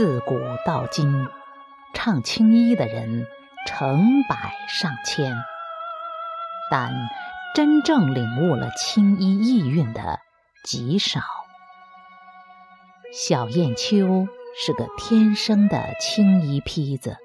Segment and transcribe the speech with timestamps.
[0.00, 1.28] 自古到今，
[1.92, 3.26] 唱青衣的人
[3.66, 5.36] 成百上千，
[6.70, 6.90] 但
[7.54, 10.18] 真正领悟了青衣意蕴的
[10.64, 11.20] 极少。
[13.12, 14.26] 小燕秋
[14.58, 17.18] 是个天生的青衣坯子。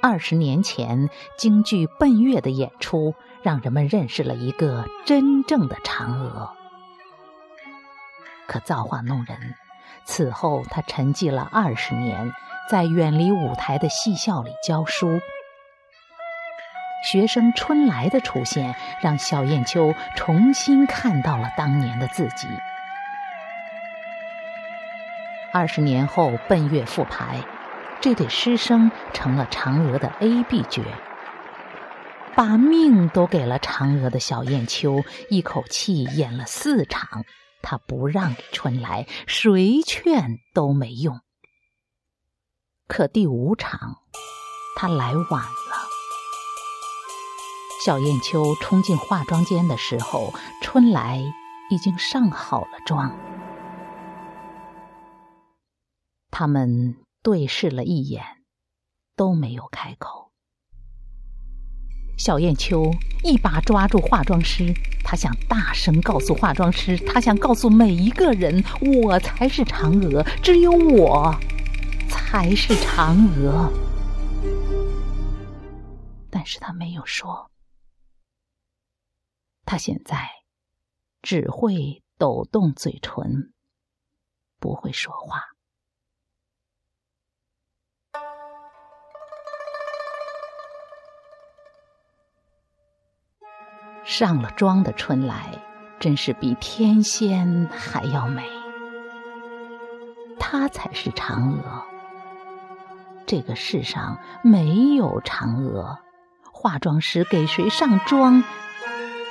[0.00, 6.50] 二十年前，京剧《奔月》的演出，让人们认识了一个真正的嫦娥。
[8.46, 9.54] 可造化弄人，
[10.04, 12.32] 此后他沉寂了二十年，
[12.70, 15.20] 在远离舞台的戏校里教书。
[17.10, 22.48] 学生春来的出现，让小燕秋重新看到了当年的自己。
[25.52, 27.40] 二十年后，《奔月》复排，
[28.00, 30.82] 这对师生成了嫦娥的 A、B 角。
[32.34, 37.24] 把命都给了嫦娥的小燕秋，一口气演了四场。
[37.66, 41.20] 他不让春来，谁劝都没用。
[42.86, 44.02] 可第五场，
[44.76, 45.88] 他来晚了。
[47.82, 51.24] 小燕秋冲进化妆间的时候，春来
[51.70, 53.16] 已经上好了妆。
[56.30, 58.44] 他们对视了一眼，
[59.16, 60.23] 都没有开口。
[62.16, 62.90] 小燕秋
[63.22, 71.34] 一把抓住化妆师，他想大声告诉化妆师，他想告诉每一个人，我才是嫦娥，只有我
[72.08, 73.70] 才是嫦娥。
[76.30, 77.50] 但是他没有说，
[79.64, 80.28] 他现在
[81.20, 83.52] 只会抖动嘴唇，
[84.60, 85.53] 不会说话。
[94.04, 95.58] 上了妆的春来，
[95.98, 98.48] 真是比天仙还要美。
[100.38, 101.82] 她才是嫦娥。
[103.26, 105.98] 这个世上没有嫦娥，
[106.52, 108.44] 化妆师给谁上妆，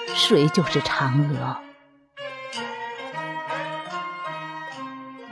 [0.07, 1.57] 谁就是嫦娥。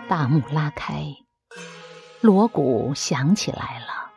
[0.07, 1.03] 大幕拉开，
[2.21, 4.11] 锣鼓响起来了。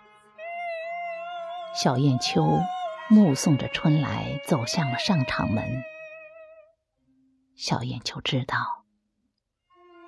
[1.75, 2.61] 小燕秋。
[3.09, 5.82] 目送着春来走向了上场门，
[7.54, 8.84] 小燕就知道，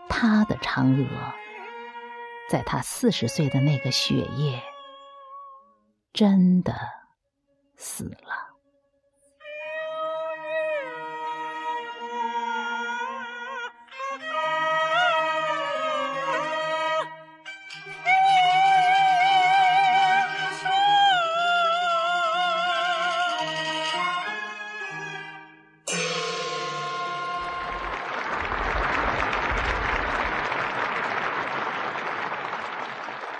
[0.09, 1.35] 他的嫦娥，
[2.49, 4.63] 在他四十岁的那个雪夜，
[6.13, 6.75] 真的
[7.77, 8.56] 死了。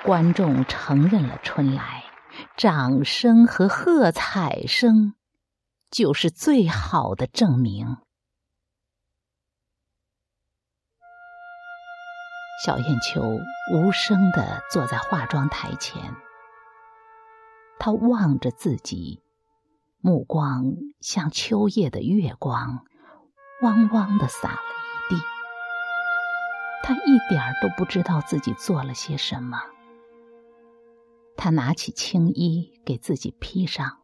[0.07, 2.05] 观众承认了春来，
[2.57, 5.15] 掌声和喝彩声
[5.91, 7.97] 就是最好的证明。
[12.65, 13.21] 小燕秋
[13.75, 16.15] 无声的坐在化妆台前，
[17.81, 19.21] 她望着自己，
[19.99, 22.85] 目光像秋夜的月光，
[23.63, 24.61] 汪汪的洒了
[25.11, 25.21] 一地。
[26.85, 29.61] 她一点儿都不知道自己做了些什么。
[31.47, 33.99] 他拿起青衣给自己披上，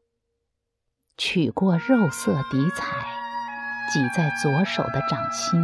[1.17, 2.87] 取过肉色底彩，
[3.93, 5.61] 挤在左手的掌心，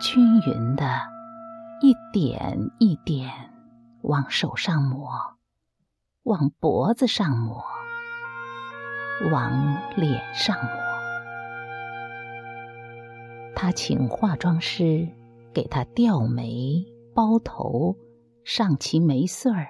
[0.00, 0.86] 均匀的，
[1.82, 3.52] 一点一点
[4.00, 5.36] 往手上抹，
[6.22, 7.66] 往脖子上抹，
[9.30, 10.70] 往脸上抹。
[13.54, 15.06] 他请化妆师
[15.52, 16.82] 给他吊眉、
[17.14, 17.94] 包头、
[18.42, 19.68] 上齐眉穗儿。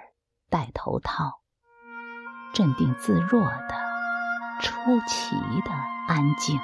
[0.48, 1.39] 戴头套，
[2.52, 3.74] 镇定自若的，
[4.60, 5.70] 出奇的
[6.08, 6.58] 安静。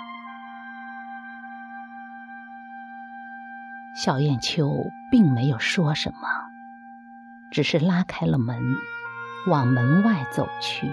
[3.97, 6.29] 小燕秋并没有说什么，
[7.51, 8.61] 只是拉开了门，
[9.47, 10.93] 往门外走去。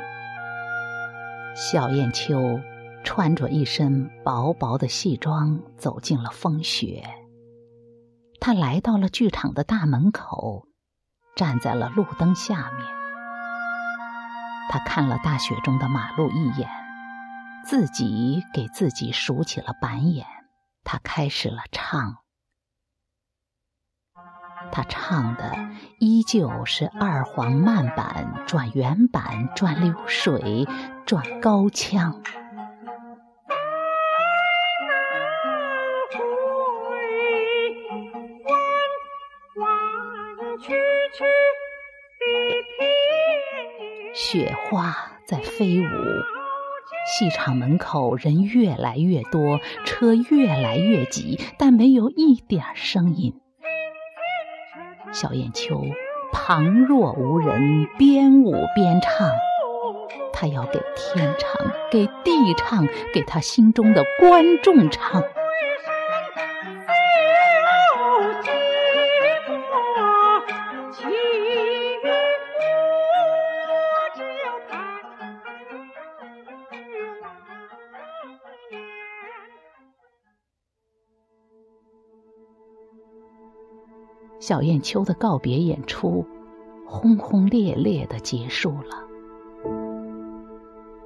[1.55, 2.59] 小燕秋
[3.03, 7.03] 穿着一身薄薄的戏装，走进了风雪。
[8.39, 10.67] 他来到了剧场的大门口。
[11.35, 12.87] 站在了路灯下面，
[14.69, 16.69] 他看了大雪中的马路一眼，
[17.65, 20.25] 自己给自己数起了板眼。
[20.83, 22.17] 他开始了唱，
[24.71, 25.55] 他唱的
[25.99, 30.67] 依旧是二黄慢板转原板转流水
[31.05, 32.21] 转高腔。
[44.15, 44.95] 雪花
[45.25, 45.89] 在飞舞，
[47.17, 53.33] 戏场门口人越来越多，车越来越挤，但没有一点声音。
[55.11, 55.81] 小燕秋
[56.31, 59.27] 旁若无人，边舞边唱。
[60.31, 65.23] 他要给天唱，给地唱，给他心中的观众唱。
[84.45, 86.25] 小燕秋的告别演出，
[86.85, 89.07] 轰轰烈烈的结束了。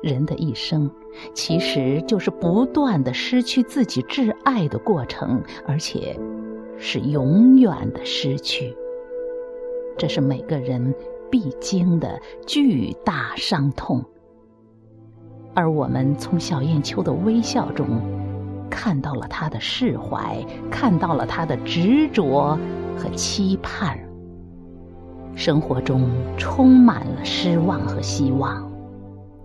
[0.02, 0.90] 人的一生，
[1.36, 6.20] 其实就是不断的失去自己挚爱的过程，而且
[6.80, 8.76] 是永远的失去。
[10.00, 10.92] 这是每个人
[11.30, 14.04] 必经的巨大伤痛。
[15.54, 17.86] 而我们从小燕秋的微笑中，
[18.68, 22.58] 看到了他的释怀，看到了他的执着
[22.98, 23.98] 和期盼。
[25.36, 28.70] 生活中充满了失望和希望。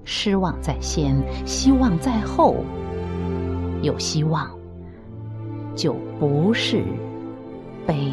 [0.04, 1.14] 失望在先，
[1.44, 2.56] 希望在后。
[3.82, 4.50] 有希望，
[5.74, 6.82] 就不是
[7.86, 8.12] 悲。